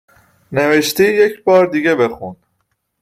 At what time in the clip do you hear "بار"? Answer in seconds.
1.43-1.65